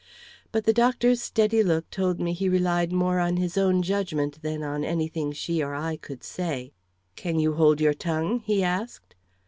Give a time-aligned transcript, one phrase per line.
[0.51, 4.63] But the doctor's steady look told me he relied more on his own judgment than
[4.63, 6.73] on anything she or I could say.
[7.15, 9.13] "Can you hold your tongue?" he asked.